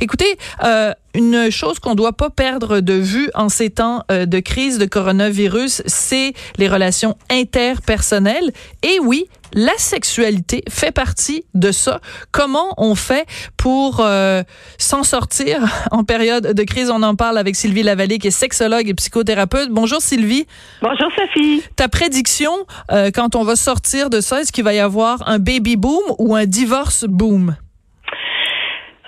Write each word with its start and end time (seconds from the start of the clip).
Écoutez, 0.00 0.38
euh, 0.64 0.92
une 1.14 1.50
chose 1.50 1.78
qu'on 1.80 1.94
doit 1.94 2.12
pas 2.12 2.30
perdre 2.30 2.80
de 2.80 2.92
vue 2.92 3.30
en 3.34 3.48
ces 3.48 3.70
temps 3.70 4.04
euh, 4.10 4.26
de 4.26 4.38
crise 4.38 4.78
de 4.78 4.86
coronavirus, 4.86 5.82
c'est 5.86 6.32
les 6.58 6.68
relations 6.68 7.16
interpersonnelles. 7.30 8.52
Et 8.82 8.98
oui, 9.00 9.26
la 9.52 9.76
sexualité 9.78 10.62
fait 10.68 10.92
partie 10.92 11.44
de 11.54 11.72
ça. 11.72 12.00
Comment 12.30 12.74
on 12.76 12.94
fait 12.94 13.26
pour 13.56 14.00
euh, 14.00 14.42
s'en 14.78 15.02
sortir 15.02 15.60
en 15.90 16.04
période 16.04 16.52
de 16.52 16.62
crise? 16.62 16.90
On 16.90 17.02
en 17.02 17.16
parle 17.16 17.38
avec 17.38 17.56
Sylvie 17.56 17.82
Lavallée, 17.82 18.18
qui 18.18 18.28
est 18.28 18.30
sexologue 18.30 18.88
et 18.88 18.94
psychothérapeute. 18.94 19.70
Bonjour 19.70 20.00
Sylvie. 20.00 20.46
Bonjour 20.82 21.08
Sophie. 21.16 21.62
Ta 21.76 21.88
prédiction, 21.88 22.52
euh, 22.92 23.10
quand 23.12 23.34
on 23.34 23.42
va 23.42 23.56
sortir 23.56 24.10
de 24.10 24.20
ça, 24.20 24.42
est-ce 24.42 24.52
qu'il 24.52 24.64
va 24.64 24.74
y 24.74 24.78
avoir 24.78 25.28
un 25.28 25.38
baby 25.38 25.76
boom 25.76 26.02
ou 26.18 26.36
un 26.36 26.46
divorce 26.46 27.04
boom? 27.04 27.56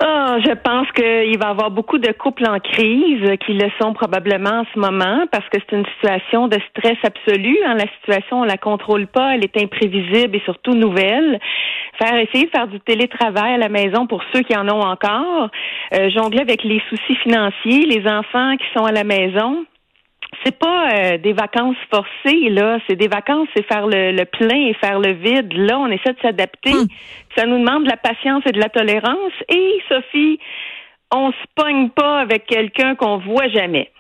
Ah, 0.03 0.39
je 0.43 0.53
pense 0.53 0.91
qu'il 0.93 1.39
va 1.39 1.49
y 1.49 1.51
avoir 1.51 1.71
beaucoup 1.71 1.99
de 1.99 2.11
couples 2.13 2.49
en 2.49 2.59
crise 2.59 3.37
qui 3.45 3.53
le 3.53 3.71
sont 3.79 3.93
probablement 3.93 4.61
en 4.61 4.65
ce 4.73 4.79
moment 4.79 5.27
parce 5.31 5.47
que 5.51 5.59
c'est 5.61 5.77
une 5.77 5.85
situation 5.97 6.49
de 6.49 6.57
stress 6.71 6.97
absolu. 7.05 7.59
Hein. 7.67 7.75
La 7.75 7.85
situation, 8.01 8.41
on 8.41 8.45
la 8.45 8.57
contrôle 8.57 9.07
pas, 9.07 9.35
elle 9.35 9.45
est 9.45 9.63
imprévisible 9.63 10.35
et 10.35 10.41
surtout 10.47 10.73
nouvelle. 10.73 11.39
Faire 12.03 12.19
essayer 12.19 12.47
de 12.47 12.51
faire 12.51 12.69
du 12.69 12.81
télétravail 12.81 13.53
à 13.53 13.59
la 13.59 13.69
maison 13.69 14.07
pour 14.07 14.23
ceux 14.33 14.41
qui 14.41 14.57
en 14.57 14.67
ont 14.71 14.81
encore, 14.81 15.51
euh, 15.95 16.09
jongler 16.09 16.41
avec 16.41 16.65
les 16.65 16.81
soucis 16.89 17.17
financiers, 17.17 17.85
les 17.85 18.09
enfants 18.11 18.57
qui 18.57 18.67
sont 18.75 18.87
à 18.87 18.93
la 18.93 19.05
maison 19.05 19.67
c'est 20.45 20.59
pas 20.59 20.93
euh, 20.93 21.19
des 21.19 21.33
vacances 21.33 21.77
forcées, 21.93 22.49
là. 22.51 22.79
C'est 22.89 22.97
des 22.97 23.09
vacances, 23.09 23.49
c'est 23.55 23.67
faire 23.67 23.87
le, 23.87 24.25
plein 24.25 24.69
et 24.69 24.75
faire 24.75 25.01
le 25.01 25.13
vide. 25.13 25.53
Là, 25.53 25.79
on 25.79 25.89
essaie 25.89 26.13
de 26.13 26.21
s'adapter. 26.23 26.73
Hmm. 26.73 26.87
Ça 27.37 27.47
nous 27.47 27.59
demande 27.59 27.85
de 27.85 27.91
la 27.91 27.97
patience 27.97 28.43
et 28.47 28.53
de 28.53 28.61
la 28.61 28.69
tolérance. 28.69 29.33
Et, 29.49 29.83
Sophie, 29.89 30.39
on 31.13 31.33
se 31.33 31.47
pogne 31.55 31.91
pas 31.91 32.21
avec 32.21 32.47
quelqu'un 32.47 32.95
qu'on 32.95 33.19
voit 33.19 33.49
jamais. 33.49 33.91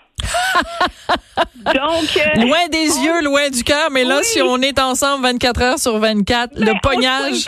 Donc, 1.64 2.16
euh, 2.16 2.40
loin 2.40 2.68
des 2.70 2.86
yeux, 3.04 3.22
loin 3.22 3.48
du 3.50 3.62
cœur, 3.62 3.90
mais 3.92 4.04
là, 4.04 4.22
si 4.22 4.40
on 4.40 4.56
est 4.58 4.78
ensemble 4.78 5.24
24 5.24 5.62
heures 5.62 5.78
sur 5.78 5.98
24, 5.98 6.58
le 6.58 6.72
pognage, 6.82 7.46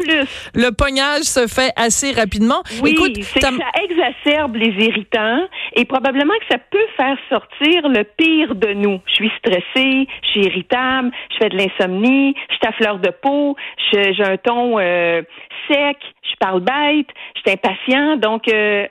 le 0.55 0.71
pognage 0.71 1.23
se 1.23 1.47
fait 1.47 1.73
assez 1.77 2.13
rapidement. 2.13 2.63
Oui, 2.83 2.91
Écoute, 2.91 3.23
c'est 3.23 3.41
que 3.41 3.47
ça 3.47 3.83
exacerbe 3.83 4.57
les 4.57 4.85
irritants 4.85 5.47
et 5.75 5.85
probablement 5.85 6.35
que 6.41 6.55
ça 6.55 6.59
peut 6.71 6.87
faire 6.97 7.17
sortir 7.29 7.89
le 7.89 8.05
pire 8.05 8.55
de 8.55 8.75
nous. 8.75 9.01
Je 9.07 9.15
suis 9.15 9.33
stressée, 9.39 10.07
je 10.23 10.29
suis 10.31 10.45
irritable, 10.45 11.11
je 11.31 11.37
fais 11.39 11.49
de 11.49 11.57
l'insomnie, 11.57 12.35
je 12.51 12.55
suis 12.55 12.67
à 12.67 12.73
fleur 12.73 12.99
de 12.99 13.11
peau, 13.11 13.57
j'ai 13.93 14.13
un 14.25 14.37
ton 14.37 14.79
euh, 14.79 15.23
sec, 15.69 15.97
je 16.23 16.37
parle 16.39 16.61
bête, 16.61 17.09
je 17.37 17.41
suis 17.41 17.51
impatient, 17.51 18.17
donc 18.17 18.49
euh, 18.49 18.87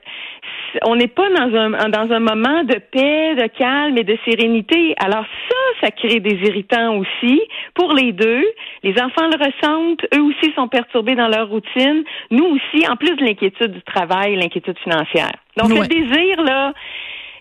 on 0.86 0.96
n'est 0.96 1.08
pas 1.08 1.30
dans 1.30 1.56
un 1.56 1.90
dans 1.90 2.14
un 2.14 2.20
moment 2.20 2.64
de 2.64 2.76
paix, 2.76 3.36
de 3.36 3.48
calme 3.48 3.98
et 3.98 4.04
de 4.04 4.18
sérénité. 4.26 4.96
Alors 4.98 5.26
ça, 5.50 5.86
ça 5.86 5.92
crée 5.92 6.20
des 6.20 6.36
irritants 6.48 6.98
aussi 6.98 7.42
pour 7.74 7.94
les 7.94 8.12
deux. 8.12 8.44
Les 8.84 8.94
enfants 9.02 9.28
le 9.28 9.38
ressentent, 9.38 10.06
eux 10.16 10.22
aussi 10.22 10.54
sont 10.56 10.68
perturbés 10.68 11.16
dans 11.16 11.28
leur 11.28 11.50
routine. 11.50 12.04
Nous 12.30 12.46
aussi, 12.46 12.88
en 12.88 12.96
plus 12.96 13.16
de 13.16 13.24
l'inquiétude 13.24 13.72
du 13.72 13.82
travail, 13.84 14.36
l'inquiétude 14.36 14.78
financière. 14.80 15.32
Donc 15.58 15.70
le 15.70 15.88
désir 15.88 16.42
là, 16.44 16.74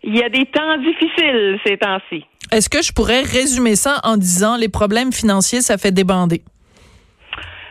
il 0.03 0.17
y 0.17 0.23
a 0.23 0.29
des 0.29 0.47
temps 0.47 0.77
difficiles 0.79 1.59
ces 1.65 1.77
temps-ci. 1.77 2.25
Est-ce 2.53 2.69
que 2.69 2.83
je 2.83 2.93
pourrais 2.93 3.23
résumer 3.23 3.77
ça 3.77 4.01
en 4.03 4.17
disant 4.17 4.57
les 4.57 4.69
problèmes 4.69 5.13
financiers, 5.13 5.61
ça 5.61 5.79
fait 5.79 5.93
débander? 5.93 6.43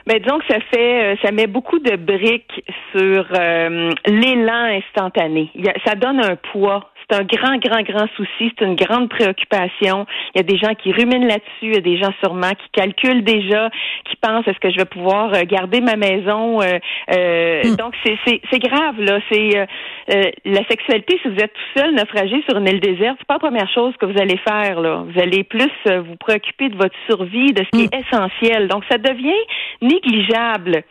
Mais 0.07 0.19
disons 0.19 0.39
que 0.39 0.47
ça 0.47 0.59
fait, 0.71 1.13
euh, 1.13 1.15
ça 1.23 1.31
met 1.31 1.47
beaucoup 1.47 1.79
de 1.79 1.95
briques 1.95 2.63
sur 2.95 3.25
euh, 3.37 3.91
l'élan 4.05 4.79
instantané. 4.79 5.51
ça 5.85 5.95
donne 5.95 6.19
un 6.19 6.35
poids 6.35 6.89
c'est 7.09 7.17
un 7.17 7.23
grand, 7.23 7.57
grand, 7.57 7.81
grand 7.81 8.07
souci. 8.15 8.51
C'est 8.57 8.65
une 8.65 8.75
grande 8.75 9.09
préoccupation. 9.09 10.05
Il 10.33 10.37
y 10.37 10.39
a 10.39 10.43
des 10.43 10.57
gens 10.57 10.75
qui 10.75 10.91
ruminent 10.91 11.25
là-dessus. 11.25 11.63
Il 11.63 11.73
y 11.73 11.77
a 11.77 11.81
des 11.81 11.97
gens 11.97 12.13
sûrement 12.23 12.51
qui 12.51 12.69
calculent 12.73 13.23
déjà, 13.23 13.69
qui 14.05 14.15
pensent 14.17 14.47
est-ce 14.47 14.59
que 14.59 14.69
je 14.69 14.77
vais 14.77 14.85
pouvoir 14.85 15.33
euh, 15.33 15.43
garder 15.43 15.81
ma 15.81 15.95
maison? 15.95 16.61
Euh, 16.61 16.77
euh 17.11 17.63
hmm. 17.63 17.75
Donc 17.75 17.95
c'est 18.03 18.59
grave 18.59 18.99
là. 18.99 19.19
C'est 19.31 19.57
euh, 19.57 20.31
la 20.45 20.63
sexualité. 20.69 21.19
Si 21.21 21.29
vous 21.29 21.39
êtes 21.39 21.53
tout 21.53 21.79
seul, 21.79 21.95
naufragé 21.95 22.43
sur 22.47 22.57
une 22.57 22.67
île 22.67 22.79
déserte, 22.79 23.17
c'est 23.19 23.27
pas 23.27 23.35
la 23.35 23.39
première 23.39 23.71
chose 23.73 23.93
que 23.99 24.05
vous 24.05 24.19
allez 24.19 24.37
faire 24.37 24.79
là. 24.79 25.03
Vous 25.07 25.19
allez 25.19 25.43
plus 25.43 25.71
vous 25.85 26.15
préoccuper 26.17 26.69
de 26.69 26.75
votre 26.75 26.95
survie, 27.07 27.53
de 27.53 27.63
ce 27.63 27.77
qui 27.77 27.85
est 27.85 27.95
hmm. 27.95 28.01
essentiel. 28.01 28.67
Donc 28.67 28.83
ça 28.89 28.97
devient 28.97 29.33
négligeable. 29.81 30.83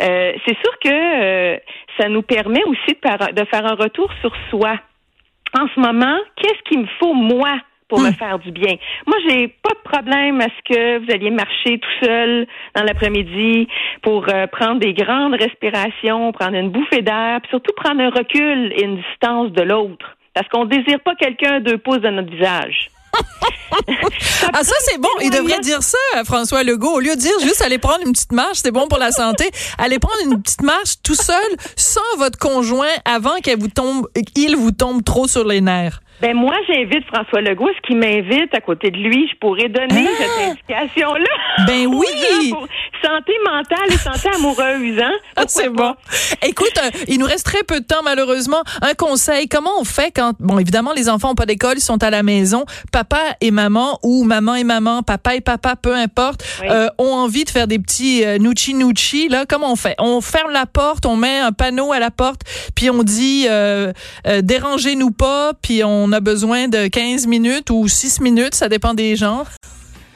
c'est 0.00 0.56
sûr 0.62 0.78
que 0.84 1.60
ça 1.98 2.08
nous 2.08 2.22
permet 2.22 2.64
aussi 2.64 2.94
de 2.94 3.44
faire 3.44 3.66
un 3.66 3.74
retour 3.74 4.10
sur 4.20 4.32
soi 4.50 4.78
en 5.58 5.66
ce 5.74 5.80
moment, 5.80 6.16
qu'est-ce 6.36 6.62
qu'il 6.68 6.80
me 6.80 6.86
faut, 6.98 7.14
moi, 7.14 7.58
pour 7.88 8.00
me 8.00 8.10
hmm. 8.10 8.14
faire 8.14 8.38
du 8.38 8.50
bien? 8.50 8.74
Moi, 9.06 9.16
j'ai 9.28 9.48
pas 9.48 9.70
de 9.70 9.90
problème 9.90 10.40
à 10.40 10.46
ce 10.46 10.74
que 10.74 10.98
vous 10.98 11.12
alliez 11.12 11.30
marcher 11.30 11.78
tout 11.78 12.04
seul 12.04 12.46
dans 12.74 12.84
l'après-midi 12.84 13.68
pour 14.02 14.26
euh, 14.28 14.46
prendre 14.46 14.80
des 14.80 14.94
grandes 14.94 15.34
respirations, 15.34 16.32
prendre 16.32 16.54
une 16.54 16.70
bouffée 16.70 17.02
d'air, 17.02 17.40
puis 17.42 17.50
surtout 17.50 17.72
prendre 17.76 18.00
un 18.00 18.10
recul 18.10 18.72
et 18.76 18.84
une 18.84 18.96
distance 18.96 19.52
de 19.52 19.62
l'autre. 19.62 20.16
Parce 20.34 20.48
qu'on 20.48 20.64
désire 20.64 21.00
pas 21.00 21.14
quelqu'un 21.14 21.60
deux 21.60 21.76
pouces 21.78 22.00
dans 22.00 22.12
notre 22.12 22.32
visage 22.32 22.88
ah, 24.52 24.62
ça, 24.62 24.74
c'est 24.80 25.00
bon. 25.00 25.08
Il 25.22 25.30
devrait 25.30 25.60
dire 25.60 25.82
ça, 25.82 25.98
François 26.24 26.62
Legault. 26.62 26.94
Au 26.96 27.00
lieu 27.00 27.14
de 27.14 27.20
dire 27.20 27.38
juste 27.42 27.62
aller 27.62 27.78
prendre 27.78 28.00
une 28.06 28.12
petite 28.12 28.32
marche, 28.32 28.58
c'est 28.62 28.70
bon 28.70 28.88
pour 28.88 28.98
la 28.98 29.10
santé. 29.10 29.50
Allez 29.78 29.98
prendre 29.98 30.18
une 30.24 30.42
petite 30.42 30.62
marche 30.62 30.96
tout 31.02 31.14
seul, 31.14 31.36
sans 31.76 32.00
votre 32.18 32.38
conjoint, 32.38 32.94
avant 33.04 33.36
qu'elle 33.42 33.58
vous 33.58 33.68
tombe, 33.68 34.08
qu'il 34.34 34.56
vous 34.56 34.72
tombe 34.72 35.04
trop 35.04 35.26
sur 35.26 35.46
les 35.46 35.60
nerfs. 35.60 36.00
Ben 36.22 36.36
moi, 36.36 36.54
j'invite 36.68 37.04
François 37.06 37.40
Legault. 37.40 37.68
Ce 37.74 37.80
qui 37.88 37.96
m'invite 37.96 38.54
à 38.54 38.60
côté 38.60 38.92
de 38.92 38.96
lui, 38.96 39.28
je 39.28 39.36
pourrais 39.40 39.68
donner 39.68 40.06
ah! 40.06 40.16
cette 40.18 40.50
indication-là. 40.50 41.66
Ben 41.66 41.86
oui. 41.92 42.54
Santé 43.02 43.32
mentale 43.44 43.92
et 43.92 43.98
santé 43.98 44.28
amoureuse, 44.36 44.98
hein? 45.00 45.12
Ah, 45.36 45.44
c'est 45.48 45.70
bon. 45.70 45.94
Écoute, 46.42 46.72
euh, 46.82 46.90
il 47.08 47.18
nous 47.18 47.26
reste 47.26 47.46
très 47.46 47.62
peu 47.62 47.80
de 47.80 47.84
temps, 47.84 48.02
malheureusement. 48.04 48.62
Un 48.82 48.94
conseil. 48.94 49.48
Comment 49.48 49.70
on 49.80 49.84
fait 49.84 50.10
quand, 50.10 50.34
bon, 50.38 50.58
évidemment, 50.58 50.92
les 50.92 51.08
enfants 51.08 51.28
n'ont 51.28 51.34
pas 51.34 51.46
d'école, 51.46 51.78
ils 51.78 51.82
sont 51.82 52.02
à 52.02 52.10
la 52.10 52.22
maison. 52.22 52.64
Papa 52.92 53.20
et 53.40 53.50
maman, 53.50 53.98
ou 54.02 54.24
maman 54.24 54.54
et 54.54 54.64
maman, 54.64 55.02
papa 55.02 55.36
et 55.36 55.40
papa, 55.40 55.74
peu 55.76 55.94
importe, 55.94 56.44
euh, 56.62 56.88
ont 56.98 57.14
envie 57.14 57.44
de 57.44 57.50
faire 57.50 57.66
des 57.66 57.78
petits 57.78 58.24
euh, 58.24 58.38
nuchi 58.38 58.74
nuchi, 58.74 59.28
là. 59.28 59.46
Comment 59.48 59.72
on 59.72 59.76
fait? 59.76 59.94
On 59.98 60.20
ferme 60.20 60.50
la 60.50 60.66
porte, 60.66 61.06
on 61.06 61.16
met 61.16 61.38
un 61.38 61.52
panneau 61.52 61.92
à 61.92 61.98
la 61.98 62.10
porte, 62.10 62.42
puis 62.74 62.90
on 62.90 63.02
dit, 63.02 63.46
euh, 63.48 63.92
euh 64.26 64.42
dérangez-nous 64.42 65.10
pas, 65.10 65.52
puis 65.60 65.82
on 65.84 66.02
on 66.02 66.10
a 66.12 66.20
besoin 66.20 66.68
de 66.68 66.88
15 66.88 67.26
minutes 67.26 67.70
ou 67.70 67.86
6 67.86 68.20
minutes, 68.20 68.54
ça 68.54 68.68
dépend 68.68 68.92
des 68.92 69.14
gens. 69.14 69.44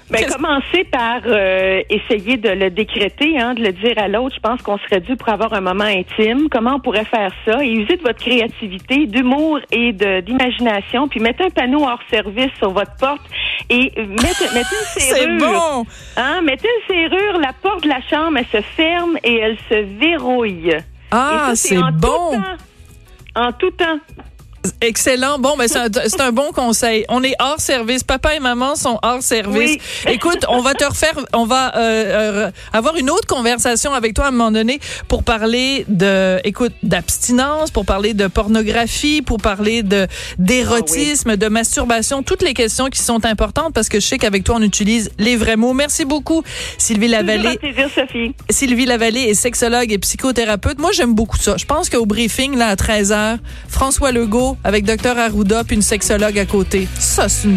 Ben, 0.09 0.25
commencer 0.31 0.85
par 0.85 1.21
euh, 1.27 1.83
essayer 1.91 2.37
de 2.37 2.51
le 2.51 2.71
décréter, 2.71 3.39
hein, 3.41 3.55
de 3.55 3.63
le 3.63 3.73
dire 3.73 3.95
à 3.97 4.07
l'autre. 4.07 4.37
Je 4.37 4.41
pense 4.41 4.63
qu'on 4.63 4.79
serait 4.79 5.01
dû 5.01 5.17
pour 5.17 5.29
avoir 5.29 5.53
un 5.53 5.61
moment 5.61 5.85
intime. 5.85 6.49
Comment 6.49 6.77
on 6.77 6.81
pourrait 6.81 7.05
faire 7.05 7.33
ça? 7.45 7.65
Et 7.65 7.71
user 7.71 7.97
de 7.97 8.03
votre 8.03 8.21
créativité, 8.21 9.07
d'humour 9.07 9.59
et 9.73 9.93
d'imagination. 9.93 11.09
Puis 11.09 11.19
mettez 11.19 11.45
un 11.45 11.51
panneau 11.51 11.83
hors 11.83 12.01
service 12.09 12.53
sur 12.59 12.71
votre 12.71 12.95
porte 12.97 13.23
et 13.69 13.93
mettez, 13.97 14.45
une 14.55 14.63
serrure. 15.01 15.17
C'est 15.17 15.37
bon! 15.39 15.87
Hein, 16.17 16.41
mettez 16.43 16.69
une 16.69 16.95
serrure. 16.95 17.41
La 17.41 17.53
porte 17.53 17.83
de 17.83 17.89
la 17.89 18.01
chambre, 18.09 18.39
elle 18.39 18.63
se 18.63 18.65
ferme 18.65 19.19
et 19.25 19.39
elle 19.39 19.59
se 19.69 19.99
verrouille. 19.99 20.77
Ah, 21.11 21.51
c'est 21.55 21.81
bon! 21.95 22.41
en 23.37 23.53
tout 23.53 23.71
temps. 23.71 24.01
Excellent. 24.81 25.39
Bon, 25.39 25.57
ben 25.57 25.69
c'est 25.69 26.21
un, 26.21 26.33
bon 26.33 26.53
conseil. 26.53 27.05
On 27.09 27.23
est 27.23 27.35
hors 27.41 27.61
service. 27.61 28.03
Papa 28.03 28.35
et 28.35 28.41
maman 28.41 28.75
sont 28.77 28.99
hors 29.03 29.23
service. 29.23 29.77
Écoute, 30.09 30.45
on 30.49 30.61
va 30.61 30.75
te 30.75 30.85
refaire, 30.85 31.15
on 31.33 31.47
va 31.47 31.77
euh, 31.77 32.47
euh, 32.47 32.51
avoir 32.73 32.97
une 32.97 33.11
autre 33.11 33.27
conversation 33.27 33.93
avec 33.93 34.15
toi 34.15 34.27
à 34.27 34.29
un 34.29 34.33
moment 34.33 34.51
donné 34.51 34.81
pour 35.09 35.23
parler 35.23 35.85
de, 35.89 36.41
écoute, 36.45 36.73
d'abstinence, 36.83 37.71
pour 37.71 37.85
parler 37.85 38.15
de 38.15 38.27
pornographie, 38.27 39.23
pour 39.23 39.39
parler 39.39 39.83
de 39.83 40.07
d'érotisme, 40.39 41.31
ah 41.31 41.37
de 41.37 41.49
masturbation, 41.49 42.23
toutes 42.23 42.43
les 42.43 42.55
questions 42.55 42.87
qui 42.87 43.01
sont 43.01 43.25
importantes 43.25 43.73
parce 43.75 43.89
que 43.89 44.01
je 44.01 44.07
sais 44.07 44.19
qu'avec 44.19 44.45
toi 44.45 44.57
on 44.59 44.63
utilise 44.63 45.11
les 45.19 45.37
vrais 45.37 45.57
mots. 45.57 45.73
Merci 45.73 46.05
beaucoup, 46.05 46.43
Sylvie 46.79 47.09
Lavallée. 47.09 47.59
Plaisir, 47.59 47.89
Sophie. 47.95 48.35
Sylvie 48.51 48.87
Lavallée 48.87 49.23
est 49.23 49.35
sexologue 49.35 49.93
et 49.93 49.99
psychothérapeute. 49.99 50.79
Moi, 50.79 50.93
j'aime 50.93 51.15
beaucoup 51.15 51.37
ça. 51.37 51.57
Je 51.57 51.65
pense 51.65 51.89
qu'au 51.89 52.07
briefing 52.07 52.57
là 52.57 52.69
à 52.69 52.75
13h, 52.75 53.39
François 53.69 54.13
Legault 54.13 54.56
avec 54.65 54.85
Dr 54.85 55.19
Arruda 55.19 55.65
puis 55.65 55.77
une 55.77 55.83
sexologue 55.83 56.39
à 56.39 56.47
côté. 56.47 56.89
Ça, 56.99 57.29
c'est 57.29 57.45